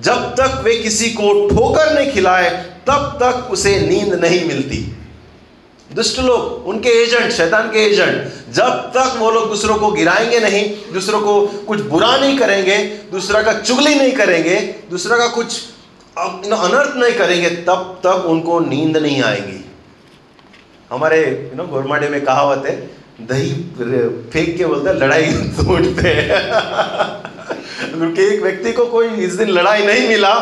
[0.00, 2.50] जब तक वे किसी को ठोकर नहीं खिलाए,
[2.86, 4.76] तब तक उसे नींद नहीं मिलती।
[5.90, 8.16] दुष्ट लोग, उनके एजेंट, शैतान के एजेंट,
[8.54, 12.76] जब तक वो लोग दूसरों को गिराएँगे नहीं, दूसरों को कुछ बुरा नहीं करेंगे,
[13.12, 14.56] दूसरा का चुगली नहीं करेंगे,
[14.90, 15.60] दूसरा का कुछ
[16.18, 19.70] अनर्थ नहीं करेंगे, तब तक उनको नींद नहीं आएगी।
[20.92, 23.52] हमारे यू नो गोरमाडे में कहावत है, दही
[24.32, 26.28] फेंक के बोलते लड़ाई तोड़ते
[27.98, 30.34] क्योंकि एक व्यक्ति को कोई इस दिन लड़ाई नहीं मिला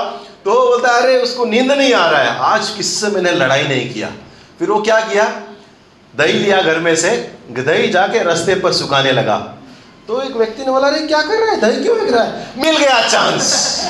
[0.45, 3.95] तो बोलता है, अरे, उसको नींद नहीं आ रहा है, आज किससे मैंने लड़ाई नहीं
[3.95, 4.11] किया?
[4.59, 5.43] फिर वो क्या किया?
[6.17, 7.11] दही लिया घर में से,
[7.51, 9.55] दही जाके रास्ते पर सुखाने लगा।
[10.09, 11.61] तो एक व्यक्ति ने बोला, अरे, क्या कर रहा है?
[11.61, 12.47] दही क्यों लग रहा है?
[12.59, 13.81] मिल गया चांस।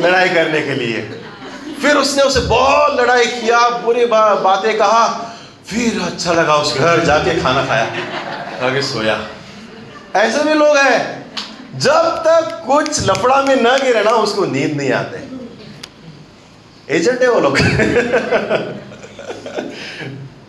[0.00, 1.02] लड़ाई करने के लिए।
[1.82, 5.06] फिर उसने उसे बहुत लड़ाई किया बुरी बा, बातें कहा।
[5.66, 9.18] फिर अच्छा लगा उस घर जाके खाना खाया आगे सोया।
[10.16, 11.24] ऐसे भी लोग हैं
[11.78, 15.18] जब तक कुछ लफड़ा में ना गिरे ना उसको नींद नहीं आते।
[16.90, 17.58] एजेंट है वो लोग।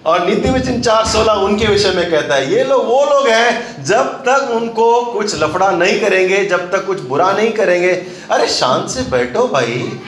[0.09, 3.83] और नीति वचन चार सोलह उनके विषय में कहता है, ये लोग, वो लोग हैं,
[3.85, 7.93] जब तक उनको कुछ लफड़ा नहीं करेंगे, जब तक कुछ बुरा नहीं करेंगे।
[8.31, 9.99] अरे, शांत से बैठो भाई।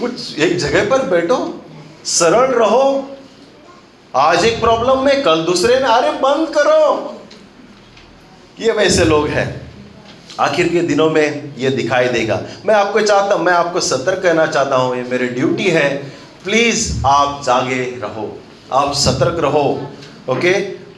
[0.00, 1.62] कुछ एक जगह पर बैठो,
[2.04, 3.10] सरल रहो।
[4.16, 7.16] आज एक प्रॉब्लम में, कल दूसरे में। अरे, बंद करो।
[8.60, 9.72] ये वैसे लोग हैं।
[10.40, 14.76] आखिर के दिनों में ये दिखाई देगा। मैं आपको चाहता मैं आपको सतर्क कहना चाहता
[14.76, 15.96] हूँ, ये मेरी ड्यूटी है।
[16.44, 18.40] प्लीज़ आप जागे रहो।
[18.72, 19.62] आप सतर्क रहो,
[20.28, 20.52] ओके?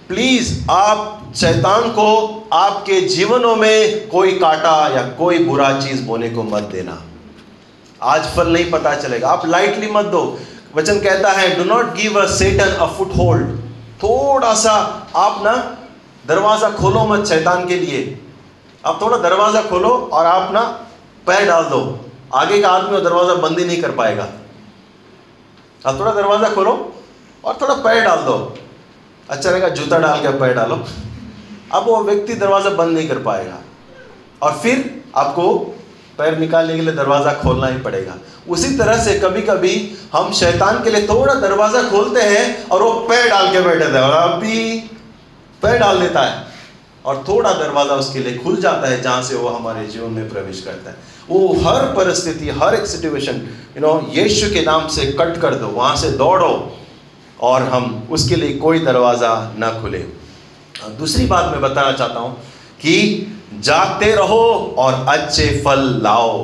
[0.09, 6.42] प्लीज़ आप शैतान को आपके जीवनों में कोई काटा या कोई बुरा चीज़ बोने को
[6.44, 7.02] मत देना।
[8.02, 10.22] आज फल नहीं पता चलेगा। आप लाइटली मत दो।
[10.76, 13.59] वचन कहता है do not give a Satan a foothold
[14.02, 14.72] थोड़ा सा
[15.16, 15.57] आप ना
[16.29, 18.18] दरवाज़ा खोलो मत शैतान के लिए।
[18.85, 20.61] आप थोड़ा दरवाज़ा खोलो और आप ना
[21.26, 21.81] पैर डाल दो।
[22.35, 24.29] आगे का आदमी दरवाज़ा बंद ही नहीं कर पाएगा।
[25.85, 26.72] आप थोड़ा दरवाज़ा खोलो।
[27.47, 28.37] और थोड़ा पैर डाल दो।
[29.29, 30.85] अच्छा रहेगा, जूता डाल के पैर डालो।
[31.75, 33.59] अब वो व्यक्ति दरवाज़ा बंद नहीं कर पाएगा।
[34.43, 35.55] और फिर आपको
[36.19, 38.15] पैर निकालने के लिए दरवाज़ा खोलना ही पड़ेगा।
[38.49, 39.75] उसी तरह से कभी कभी
[40.13, 44.01] हम शैतान के लिए थोड़ा दरवाज़ा खोलते हैं और वो पैर डाल के बैठे थे
[44.01, 44.79] और अभी
[45.63, 46.45] पैर डाल देता है
[47.05, 50.61] और थोड़ा दरवाज़ा उसके लिए खुल जाता है, जहाँ से वो हमारे जीवन में प्रवेश
[50.61, 50.97] करता है।
[51.29, 53.41] वो हर परिस्थिति, हर एक सिचुएशन
[53.77, 56.53] यू नो यीशु के नाम से कट कर दो, वहाँ से दौड़ो।
[57.40, 59.99] और हम उसके लिए कोई दरवाज़ा ना खुले।
[60.99, 62.35] दूसरी बात मैं बताना चाहता हूँ
[62.81, 62.96] कि
[63.61, 66.42] जागते रहो और अच्छे फल लाओ।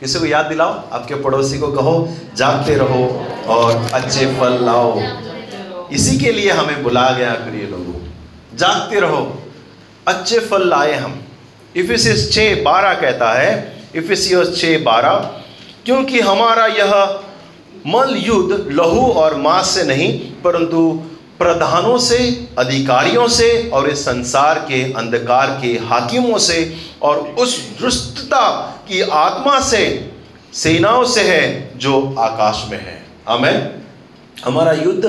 [0.00, 0.72] किसी को याद दिलाओ?
[0.92, 3.04] आपके पड़ोसी को कहो, जागते रहो
[3.48, 5.00] और अच्छे फल लाओ।
[5.92, 8.00] इसी के लिए हमें बुलाया गया प्रिय लोगों,
[8.56, 9.26] जागते रहो,
[10.08, 11.20] अच्छे फल लाए हम।
[11.76, 13.52] इफिसियस छः बारह कहता है,
[13.96, 15.14] इफिसियस छः बारह,
[15.84, 16.92] क्योंकि हमारा यह
[17.86, 21.02] मल युद्ध लहू और मांस से नहीं, परंतु
[21.38, 28.48] प्रधानों से, अधिकारियों से और इस संसार के अंधकार के हाकिमों से और उस दुष्टता
[28.88, 30.10] की आत्मा से
[30.54, 33.82] सेनाओं से है जो आकाश में है। हमें
[34.44, 35.02] हमारा युद्ध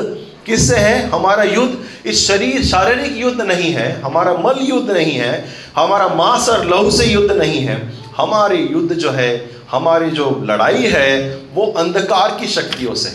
[0.46, 1.10] किससे है?
[1.10, 6.50] हमारा युद्ध इस शरीर, शारीरिक युद्ध नहीं है, हमारा मल युद्ध नहीं है, हमारा मांस
[6.50, 11.66] और लहू से युद्ध नहीं है। हमारे युद्ध जो है हमारी जो लड़ाई है, वो
[11.72, 13.14] अंधकार की शक्तियों से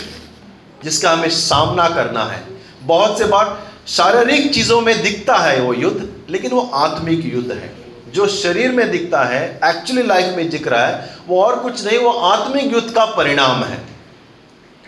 [0.85, 2.43] जिसका हमें सामना करना है।
[2.83, 7.73] बहुत से बार शारीरिक चीज़ों में दिखता है वो युद्ध, लेकिन वो आत्मिक युद्ध है।
[8.13, 11.99] जो शरीर में दिखता है एक्चुअली लाइफ में दिख रहा है, वो और कुछ नहीं,
[11.99, 13.79] वो आत्मिक युद्ध का परिणाम है।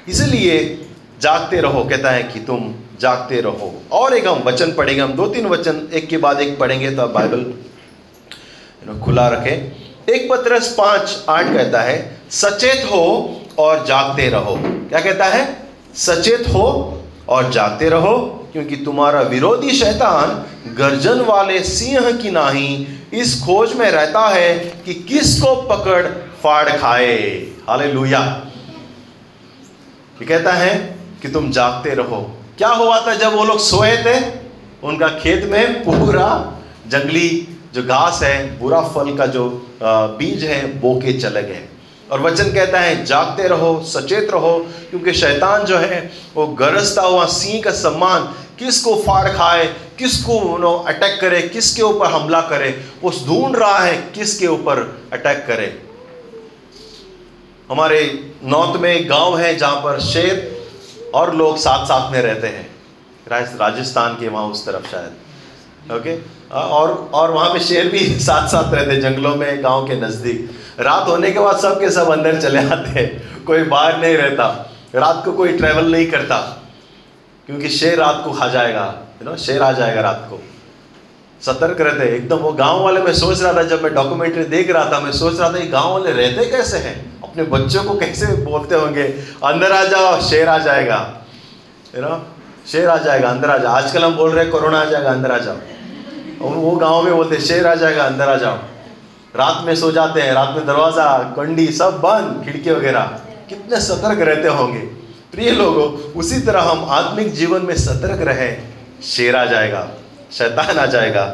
[0.09, 0.87] इसलिए
[1.21, 5.27] जागते रहो, कहता है कि तुम जागते रहो। और एक हम वचन पढ़ेंगे, हम दो
[5.27, 7.45] तीन वचन एक के बाद एक पढ़ेंगे तो बाइबल
[9.01, 9.73] खुला रखें।
[10.11, 15.63] एक पत्रस पाँच आठ कहता है, सचेत हो और जागते रहो। क्या कहता है?
[15.95, 23.41] सचेत हो और जागते रहो, क्योंकि तुम्हारा विरोधी शैतान गर्जन वाले सिंह की नाही, इस
[23.41, 26.07] खोज में रहता है कि किसको पकड़
[26.43, 28.47] फाड़ खाए। हाले ये
[30.27, 34.33] कहता है कि तुम जागते रहो। क्या हुआ था जब वो लोग सोए थे?
[34.83, 36.53] उनका खेत में पूरा
[36.89, 39.45] जंगली जो घास है, बुरा फल का जो
[39.83, 41.69] बीज है, बो के चले गए।
[42.11, 44.59] और वचन कहता है, जागते रहो, सचेत रहो,
[44.91, 48.25] क्योंकि शैतान जो है, वो गरजता हुआ सिंह का सम्मान
[48.59, 49.65] किसको फाड़ खाए,
[49.99, 52.69] किसको नो अटैक करे, किसके ऊपर हमला करे,
[53.03, 54.79] वो ढूंढ रहा है, किसके ऊपर
[55.13, 55.67] अटैक करे।
[57.71, 58.01] हमारे
[58.45, 62.71] नॉर्थ में एक गाँव है, जहाँ पर शेर और लोग साथ साथ में रहते हैं।
[63.31, 66.17] राजस्थान के वहाँ उस तरफ़ शायद। ओके?
[66.53, 71.09] और और वहाँ पे शेर भी साथ साथ रहते जंगलों में, गाँव के नज़दीक। रात
[71.09, 74.47] होने के बाद सब के सब अंदर चले आते हैं, कोई बाहर नहीं रहता।
[74.95, 76.37] रात को कोई ट्रैवल नहीं करता,
[77.47, 78.85] क्योंकि शेर रात को खा जाएगा
[79.23, 80.41] यू नो शेर आ जाएगा रात को।
[81.43, 84.85] सतर्क रहते एकदम वो गाँव वाले, मैं सोच रहा था, जब मैं डॉक्यूमेंट्री देख रहा
[84.93, 87.23] था, मैं सोच रहा था, ये गाँव वाले रहते कैसे हैं?
[87.23, 89.03] अपने बच्चों को कैसे बोलते होंगे,
[89.45, 91.25] अंदर आ जाओ, शेर आ जाएगा।
[91.97, 92.27] यू नो
[92.67, 95.33] शेर आ जाएगा, अंदर आ जाओ। आजकल हम बोल रहे हैं, कोरोना आ जाएगा, अंदर
[95.33, 95.57] आ जाओ।
[96.43, 98.57] और वो गाँव में बोलते, शेर आ जाएगा, अंदर आ जाओ.
[99.37, 103.01] रात में सो जाते हैं, रात में दरवाज़ा कंडी सब बंद, खिड़की वगैरह।
[103.49, 104.81] कितने सतर्क रहते होंगे।
[105.33, 108.57] प्रिय लोगों, उसी तरह हम आत्मिक जीवन में सतर्क रहे।
[109.03, 109.89] शेर आ जाएगा,
[110.33, 111.25] शैतान आ जाएगा,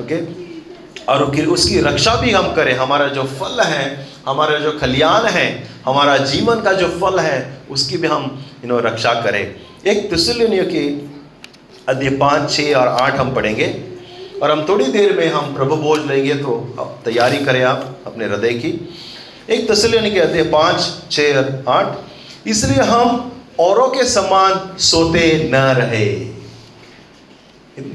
[0.00, 0.48] ओके?
[1.04, 6.16] और उसकी रक्षा भी हम करें। हमारा जो फल है, हमारा जो खलियान है, हमारा
[6.16, 9.54] जीवन का जो फल है, उसकी भी हम यू नो रक्षा करें।
[9.86, 11.10] एक तसलियों की
[11.88, 13.87] अध्याय पाँच, छः और आठ हम पढ़ेंगे।
[14.42, 18.24] और हम थोड़ी देर में हम प्रभु बोझ लेंगे तो अब तैयारी करें आप अपने
[18.24, 18.70] हृदय की।
[19.50, 21.96] एक तसलियों के अध्याय पाँच छः आठ,
[22.46, 26.06] इसलिए हम औरों के समान सोते न रहे।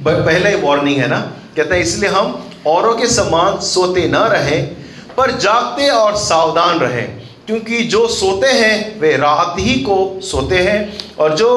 [0.05, 1.19] पहले वार्निंग है ना?
[1.55, 4.61] कहते हैं, इसलिए हम औरों के समान सोते न रहे,
[5.17, 7.01] पर जागते और सावधान रहे,
[7.47, 11.49] क्योंकि जो सोते हैं, वे रात ही को सोते हैं, और जो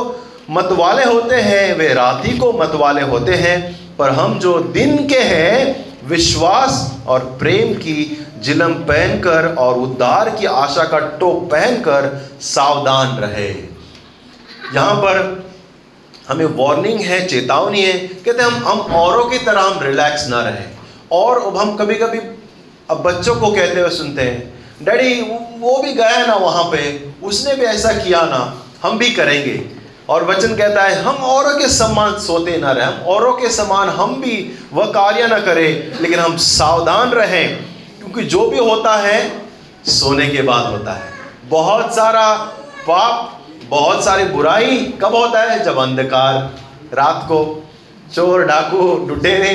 [0.50, 5.18] मतवाले होते हैं, वे रात ही को मतवाले होते हैं। पर हम जो दिन के
[5.18, 13.16] हैं, विश्वास और प्रेम की जिलम पहनकर और उद्धार की आशा का टोप पहनकर सावधान
[13.18, 13.48] रहे।
[14.74, 15.46] यहाँ पर
[16.28, 20.68] हमें वार्निंग है, चेतावनी है, कहते हम हम औरों की तरह हम रिलैक्स ना रहें।
[21.12, 22.18] और अब हम कभी कभी
[22.90, 25.20] अब बच्चों को कहते हुए सुनते हैं, डैडी,
[25.58, 26.82] वो भी गया ना वहाँ पे?
[27.22, 28.62] उसने भी ऐसा किया ना?
[28.82, 29.75] हम भी करेंगे।
[30.08, 33.88] और वचन कहता है, हम औरों के समान सोते ना रहे, हम औरों के समान
[33.88, 34.36] हम भी
[34.72, 37.56] वह कार्य ना करें, लेकिन हम सावधान रहें,
[37.98, 39.18] क्योंकि जो भी होता है,
[39.86, 41.10] सोने के बाद होता है।
[41.48, 42.34] बहुत सारा
[42.88, 43.32] पाप,
[43.68, 45.62] बहुत सारी बुराई कब होता है?
[45.64, 46.34] जब अंधकार,
[46.94, 47.38] रात को
[48.14, 49.54] चोर, डाकू, डुडेरे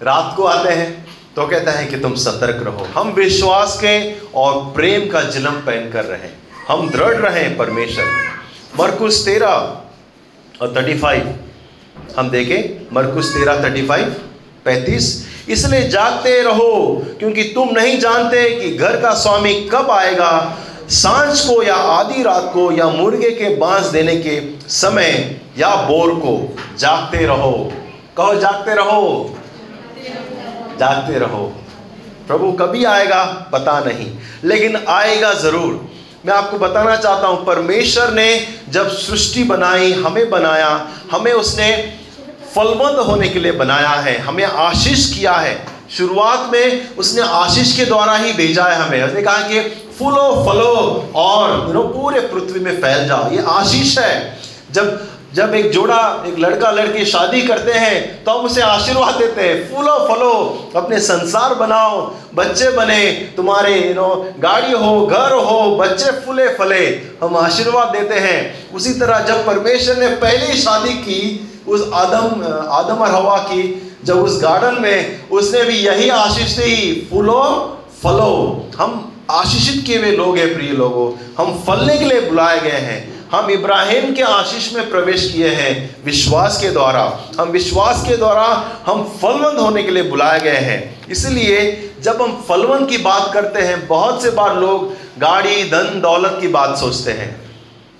[0.00, 0.90] रात को आते हैं
[1.36, 3.94] तो कहता है कि तुम सतर्क रहो। हम विश्वास के
[4.34, 6.28] और प्रेम का जन्म पहन कर रहे।
[6.68, 8.04] हम दृढ़ रहे परमेश्वर
[8.80, 9.82] मरकुस तेरह
[10.62, 11.34] और थर्टी फाइव
[12.18, 14.04] हम देखें, मरकुस तेरह थर्टी फाइव
[14.64, 20.58] पैंतीस। इसलिए जागते रहो, क्योंकि तुम नहीं जानते कि घर का स्वामी कब आएगा।
[20.88, 26.14] साँझ को या आधी रात को या मुर्गे के बाँस देने के समय या बोर
[26.14, 27.72] को जागते रहो।
[28.16, 29.36] कहो, जागते रहो।
[30.80, 31.52] जागते रहो।
[32.26, 33.24] प्रभु कभी आएगा?
[33.52, 34.10] पता नहीं।
[34.44, 35.91] लेकिन आएगा ज़रूर।
[36.26, 40.68] मैं आपको बताना चाहता हूँ, परमेश्वर ने जब सृष्टि बनाई, हमें बनाया,
[41.12, 41.70] हमें उसने
[42.54, 47.84] फलवंद होने के लिए बनाया है, हमें आशीष किया है। शुरुआत में उसने आशीष के
[47.84, 49.60] द्वारा ही भेजा है हमें। उसने कहा कि
[49.98, 54.38] फूलो, फलो और पूरे पृथ्वी में फैल जाओ। ये आशीष है।
[54.72, 59.42] जब जब एक जोड़ा, एक लड़का, लड़की शादी करते हैं तो हम उसे आशीर्वाद देते
[59.42, 60.32] हैं। फूलो, फलो,
[60.76, 62.00] अपने संसार बनाओ,
[62.34, 66.86] बच्चे बने, तुम्हारे यू नो गाड़ी हो, घर हो, बच्चे फूले, फले,
[67.22, 72.94] हम आशीर्वाद देते हैं। उसी तरह जब परमेश्वर ने पहली शादी की, उस आदम आदम
[72.94, 77.42] और हवा की, जब उस गार्डन में, उसने भी यही आशीष दी, फूलो,
[78.02, 82.70] फलो। हम आशीषित किए हुए लोग हैं, प्रिय लोगों। हम फलने के लिए बुलाए गए
[82.70, 87.02] हैं। हम इब्राहिम के आशीष में प्रवेश किए हैं विश्वास के द्वारा।
[87.38, 88.44] हम विश्वास के द्वारा
[88.86, 91.60] हम फलवंत होने के लिए बुलाए गए हैं। इसलिए
[92.02, 96.48] जब हम फलवंत की बात करते हैं, बहुत से बार लोग गाड़ी, धन, दौलत की
[96.48, 97.30] बात सोचते हैं।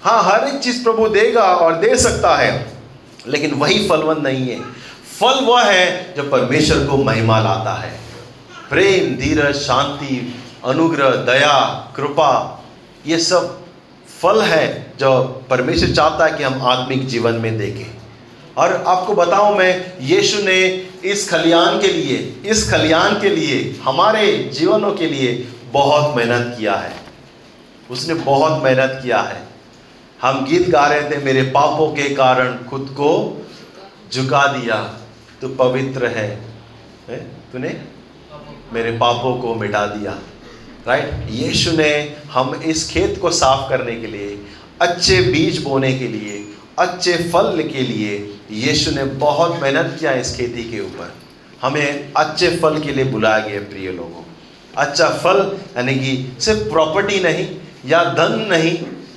[0.02, 2.52] हाँ हर एक चीज़ प्रभु देगा और दे सकता है,
[3.28, 4.60] लेकिन वही फलवंत नहीं है।
[5.20, 7.90] फल वह है जो परमेश्वर को महिमा लाता है।
[8.70, 11.58] प्रेम, धीरज, शांति, अनुग्रह, दया,
[11.96, 12.62] कृपा,
[13.06, 13.61] ये सब
[14.22, 17.96] फल है जो परमेश्वर चाहता है कि हम आत्मिक जीवन में देखें।
[18.56, 20.66] और आपको बताऊँ मैं यीशु ने
[21.04, 26.74] इस खलियान के लिए इस खलियान के लिए हमारे जीवनों के लिए बहुत मेहनत किया
[26.74, 26.92] है।
[27.90, 29.42] उसने बहुत मेहनत किया है।
[30.22, 33.46] हम गीत गा रहे थे मेरे पापों के कारण खुद को
[34.12, 34.94] झुका दिया
[35.40, 36.38] तू पवित्र है,
[37.08, 37.16] है?
[37.52, 37.80] तूने?
[38.72, 40.18] मेरे पापों को मिटा दिया।
[40.86, 41.92] राइट यीशु ने
[42.32, 44.38] हम इस खेत को साफ़ करने के लिए,
[44.80, 46.44] अच्छे बीज बोने के लिए,
[46.78, 48.16] अच्छे फल के लिए
[48.50, 51.12] यीशु ने बहुत मेहनत किया इस खेती के ऊपर।
[51.62, 54.24] हमें अच्छे फल के लिए बुलाया गया प्रिय लोगों।
[54.76, 57.46] अच्छा फल, यानी कि सिर्फ़ प्रॉपर्टी नहीं,
[57.86, 58.76] या धन नहीं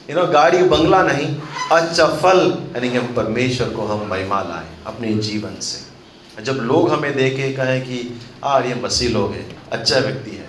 [0.09, 1.35] यू नो गाड़ी, बंगला नहीं
[1.71, 2.39] अच्छा फल,
[2.75, 7.51] यानी कि हम परमेश्वर को हम महिमा लाए अपने जीवन से। जब लोग हमें देखे,
[7.51, 10.44] कहें कि आ ये मसीह लोग हैं अच्छा व्यक्ति है।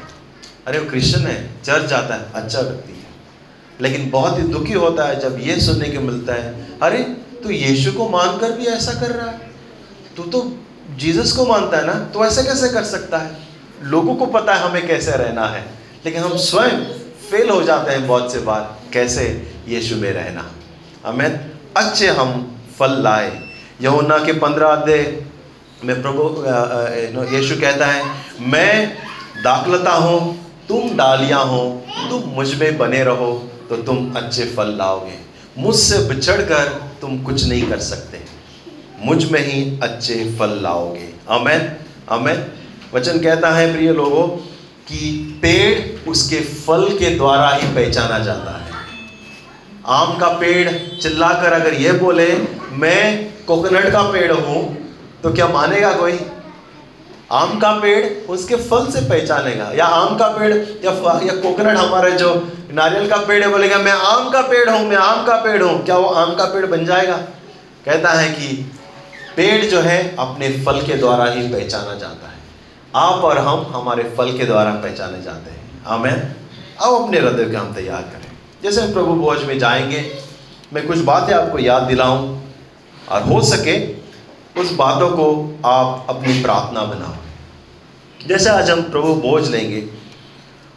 [0.66, 3.04] अरे वो क्रिश्चन है, चर्च जाता है अच्छा व्यक्ति है।
[3.80, 6.98] लेकिन बहुत ही दुखी होता है जब ये सुनने को मिलता है, अरे,
[7.42, 9.50] तू यीशु को मानकर भी ऐसा कर रहा है?
[10.16, 10.56] तू तो
[10.96, 13.36] जीसस को मानता है ना तो ऐसे कैसे कर सकता है?
[13.82, 15.64] लोगों को पता है हमें कैसे रहना है,
[16.04, 16.84] लेकिन हम स्वयं
[17.30, 19.24] फेल हो जाते हैं बहुत से बार, कैसे
[19.68, 20.50] यीशु में रहना।
[21.06, 23.30] हमें अच्छे हम फल लाए।
[23.82, 25.22] यमुना के पंद्रह अध्याय
[25.84, 28.04] में प्रभु यीशु कहता है,
[28.40, 28.96] मैं
[29.44, 31.60] दाखलता हूँ तुम डालियाँ हो,
[32.10, 33.32] तुम मुझमें बने रहो
[33.68, 35.18] तो तुम अच्छे फल लाओगे।
[35.58, 36.68] मुझसे बिछड़ कर
[37.00, 38.20] तुम कुछ नहीं कर सकते।
[39.00, 41.70] मुझमें ही अच्छे फल लाओगे। अमेन
[42.10, 42.44] अमेन
[42.94, 44.26] वचन कहता है, प्रिय लोगों,
[44.88, 48.74] कि पेड़ उसके फल के द्वारा ही पहचाना जाता है।
[49.92, 52.26] आम का पेड़ चिल्लाकर अगर ये बोले,
[52.72, 54.62] मैं कोकोनट का पेड़ हूँ
[55.22, 56.18] तो क्या मानेगा कोई?
[57.32, 62.10] आम का पेड़ उसके फल से पहचानेगा। या आम का पेड़, या या कोकोनट हमारे
[62.12, 65.62] जो नारियल का पेड़ है, बोलेगा, मैं आम का पेड़ हूँ, मैं आम का पेड़
[65.62, 67.16] हूँ। क्या वो आम का पेड़ बन जाएगा?
[67.84, 68.72] कहता है कि
[69.36, 72.36] पेड़ जो है अपने फल के द्वारा ही पहचाना जाता है।
[72.96, 76.34] आप और हम हमारे फल के द्वारा पहचाने जाते हैं। हमें
[76.82, 80.18] अब अपने हृदय के हम तैयार करें। जैसे प्रभु भोज में जाएँगे,
[80.72, 82.40] मैं कुछ बातें आपको याद दिलाऊं,
[83.08, 84.05] और हो सके
[84.58, 87.14] उस बातों को आप अपनी प्रार्थना बनाओ।
[88.28, 89.88] जैसे आज हम प्रभु बोझ लेंगे,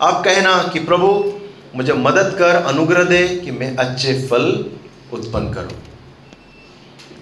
[0.01, 1.33] आप कहना कि प्रभु,
[1.75, 4.65] मुझे मदद कर, अनुग्रह दे कि मैं अच्छे फल
[5.13, 5.81] उत्पन्न करूँ।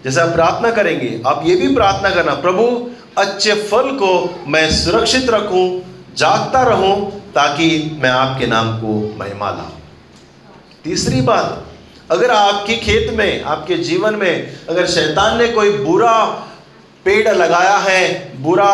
[0.03, 5.29] जैसे आप प्रार्थना करेंगे, आप ये भी प्रार्थना करना, प्रभु, अच्छे फल को मैं सुरक्षित
[5.29, 5.81] रखूँ,
[6.17, 9.79] जागता रहूँ, ताकि मैं आपके नाम को महिमा लाऊं।
[10.83, 11.63] तीसरी बात,
[12.11, 16.43] अगर आपके खेत में, आपके जीवन में, अगर शैतान ने कोई बुरा
[17.07, 18.01] पेड़ लगाया है,
[18.43, 18.71] बुरा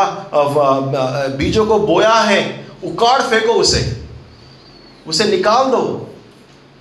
[1.38, 2.42] बीजों को बोया है,
[2.84, 3.82] उकाड़ फेंको उसे।
[5.08, 5.84] उसे निकाल दो।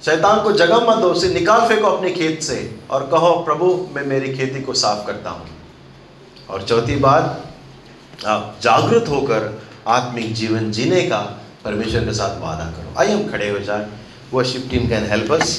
[0.02, 2.56] शैतान को जगह मत दो, उसे निकाल फेंको अपने खेत से
[2.90, 5.46] और कहो, प्रभु, मैं मेरी खेती को साफ़ करता हूँ।
[6.50, 7.44] और चौथी बात,
[8.26, 11.20] आप जागृत होकर आत्मिक जीवन जीने का
[11.64, 13.86] परमेश्वर के साथ वादा करो। आइए हम खड़े हो जाए।
[14.32, 15.58] वो टीम कैन हेल्प अस